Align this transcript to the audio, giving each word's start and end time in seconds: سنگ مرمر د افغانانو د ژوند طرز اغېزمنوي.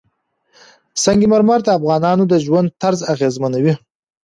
سنگ 1.03 1.21
مرمر 1.31 1.59
د 1.63 1.69
افغانانو 1.77 2.23
د 2.31 2.33
ژوند 2.45 2.67
طرز 2.81 2.99
اغېزمنوي. 3.13 3.73